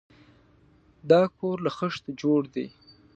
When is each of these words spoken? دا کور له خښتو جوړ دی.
دا 1.09 1.21
کور 1.37 1.57
له 1.65 1.71
خښتو 1.77 2.09
جوړ 2.21 2.41
دی. 2.55 2.67